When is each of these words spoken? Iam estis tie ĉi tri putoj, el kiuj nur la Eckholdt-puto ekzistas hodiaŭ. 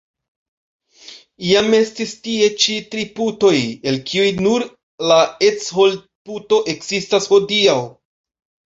Iam 1.49 1.75
estis 1.81 2.15
tie 2.29 2.49
ĉi 2.63 2.79
tri 2.95 3.05
putoj, 3.19 3.53
el 3.93 4.01
kiuj 4.11 4.33
nur 4.47 4.67
la 5.13 5.21
Eckholdt-puto 5.53 6.65
ekzistas 6.77 7.35
hodiaŭ. 7.37 7.81